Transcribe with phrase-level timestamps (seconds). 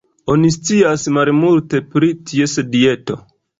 [0.35, 3.23] Oni scias malmulte pri ties dieto.